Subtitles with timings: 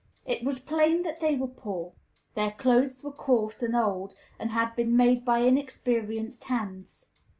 [0.25, 1.93] It was plain that they were poor;
[2.33, 7.05] their clothes were coarse and old, and had been made by inexperienced hands.